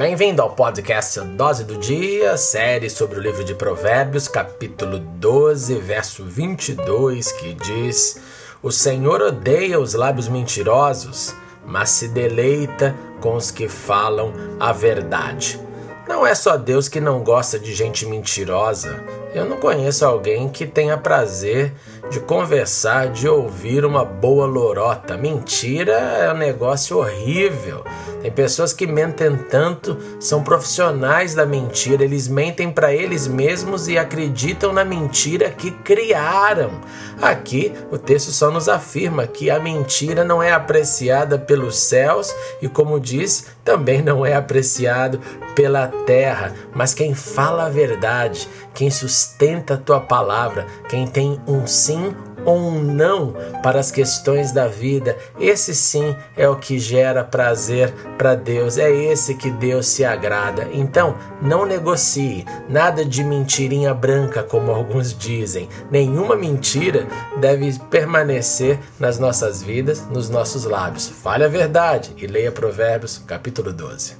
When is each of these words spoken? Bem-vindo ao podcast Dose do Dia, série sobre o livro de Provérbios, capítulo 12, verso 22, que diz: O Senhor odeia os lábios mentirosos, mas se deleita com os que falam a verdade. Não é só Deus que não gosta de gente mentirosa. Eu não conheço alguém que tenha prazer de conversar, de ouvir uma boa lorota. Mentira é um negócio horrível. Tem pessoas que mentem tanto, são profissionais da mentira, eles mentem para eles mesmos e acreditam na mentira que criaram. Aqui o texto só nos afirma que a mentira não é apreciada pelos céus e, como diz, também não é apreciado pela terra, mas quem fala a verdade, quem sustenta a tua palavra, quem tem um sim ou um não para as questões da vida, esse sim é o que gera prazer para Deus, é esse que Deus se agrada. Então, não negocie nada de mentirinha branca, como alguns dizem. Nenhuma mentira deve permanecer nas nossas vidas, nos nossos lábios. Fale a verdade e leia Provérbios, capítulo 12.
Bem-vindo 0.00 0.40
ao 0.40 0.48
podcast 0.48 1.20
Dose 1.20 1.62
do 1.62 1.76
Dia, 1.76 2.34
série 2.38 2.88
sobre 2.88 3.18
o 3.18 3.22
livro 3.22 3.44
de 3.44 3.54
Provérbios, 3.54 4.28
capítulo 4.28 4.98
12, 4.98 5.74
verso 5.74 6.24
22, 6.24 7.32
que 7.32 7.52
diz: 7.52 8.18
O 8.62 8.72
Senhor 8.72 9.20
odeia 9.20 9.78
os 9.78 9.92
lábios 9.92 10.26
mentirosos, 10.26 11.36
mas 11.66 11.90
se 11.90 12.08
deleita 12.08 12.96
com 13.20 13.34
os 13.34 13.50
que 13.50 13.68
falam 13.68 14.32
a 14.58 14.72
verdade. 14.72 15.60
Não 16.08 16.26
é 16.26 16.34
só 16.34 16.56
Deus 16.56 16.88
que 16.88 17.00
não 17.00 17.22
gosta 17.22 17.58
de 17.58 17.74
gente 17.74 18.06
mentirosa. 18.06 19.02
Eu 19.34 19.44
não 19.44 19.58
conheço 19.58 20.04
alguém 20.04 20.48
que 20.48 20.66
tenha 20.66 20.96
prazer 20.96 21.72
de 22.10 22.18
conversar, 22.18 23.08
de 23.08 23.28
ouvir 23.28 23.84
uma 23.84 24.04
boa 24.04 24.44
lorota. 24.44 25.16
Mentira 25.16 25.92
é 25.92 26.32
um 26.32 26.36
negócio 26.36 26.98
horrível. 26.98 27.84
Tem 28.20 28.30
pessoas 28.30 28.72
que 28.72 28.86
mentem 28.86 29.34
tanto, 29.48 29.96
são 30.18 30.42
profissionais 30.42 31.34
da 31.34 31.46
mentira, 31.46 32.04
eles 32.04 32.28
mentem 32.28 32.70
para 32.70 32.92
eles 32.92 33.26
mesmos 33.26 33.88
e 33.88 33.96
acreditam 33.96 34.74
na 34.74 34.84
mentira 34.84 35.48
que 35.48 35.70
criaram. 35.70 36.70
Aqui 37.22 37.72
o 37.90 37.96
texto 37.96 38.30
só 38.30 38.50
nos 38.50 38.68
afirma 38.68 39.26
que 39.26 39.50
a 39.50 39.58
mentira 39.58 40.22
não 40.22 40.42
é 40.42 40.52
apreciada 40.52 41.38
pelos 41.38 41.78
céus 41.78 42.34
e, 42.60 42.68
como 42.68 43.00
diz, 43.00 43.46
também 43.64 44.02
não 44.02 44.26
é 44.26 44.34
apreciado 44.34 45.18
pela 45.54 45.89
terra, 45.90 46.54
mas 46.74 46.94
quem 46.94 47.14
fala 47.14 47.66
a 47.66 47.70
verdade, 47.70 48.48
quem 48.74 48.90
sustenta 48.90 49.74
a 49.74 49.78
tua 49.78 50.00
palavra, 50.00 50.66
quem 50.88 51.06
tem 51.06 51.40
um 51.46 51.66
sim 51.66 52.14
ou 52.44 52.58
um 52.58 52.82
não 52.82 53.34
para 53.62 53.80
as 53.80 53.90
questões 53.90 54.52
da 54.52 54.66
vida, 54.66 55.16
esse 55.38 55.74
sim 55.74 56.16
é 56.36 56.48
o 56.48 56.56
que 56.56 56.78
gera 56.78 57.24
prazer 57.24 57.92
para 58.16 58.34
Deus, 58.34 58.78
é 58.78 58.90
esse 58.90 59.34
que 59.34 59.50
Deus 59.50 59.86
se 59.86 60.04
agrada. 60.04 60.68
Então, 60.72 61.16
não 61.40 61.66
negocie 61.66 62.44
nada 62.68 63.04
de 63.04 63.22
mentirinha 63.22 63.92
branca, 63.94 64.42
como 64.42 64.70
alguns 64.70 65.16
dizem. 65.16 65.68
Nenhuma 65.90 66.36
mentira 66.36 67.06
deve 67.38 67.78
permanecer 67.90 68.78
nas 68.98 69.18
nossas 69.18 69.62
vidas, 69.62 70.06
nos 70.08 70.28
nossos 70.28 70.64
lábios. 70.64 71.08
Fale 71.08 71.44
a 71.44 71.48
verdade 71.48 72.14
e 72.16 72.26
leia 72.26 72.52
Provérbios, 72.52 73.18
capítulo 73.18 73.72
12. 73.72 74.19